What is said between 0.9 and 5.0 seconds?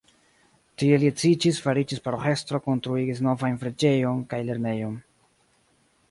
li edziĝis, fariĝis paroĥestro, konstruigis novajn preĝejon kaj lernejon.